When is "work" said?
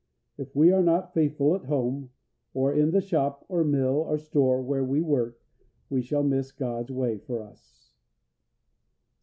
4.99-5.39